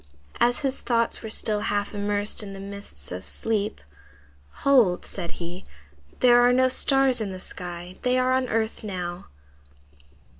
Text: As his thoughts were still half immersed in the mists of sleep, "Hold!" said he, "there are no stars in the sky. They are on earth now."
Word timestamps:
As 0.39 0.61
his 0.61 0.81
thoughts 0.81 1.21
were 1.21 1.29
still 1.29 1.59
half 1.59 1.93
immersed 1.93 2.41
in 2.41 2.53
the 2.53 2.59
mists 2.59 3.11
of 3.11 3.23
sleep, 3.23 3.81
"Hold!" 4.65 5.05
said 5.05 5.33
he, 5.33 5.63
"there 6.21 6.41
are 6.41 6.51
no 6.51 6.69
stars 6.69 7.21
in 7.21 7.31
the 7.31 7.39
sky. 7.39 7.97
They 8.01 8.17
are 8.17 8.33
on 8.33 8.49
earth 8.49 8.83
now." 8.83 9.27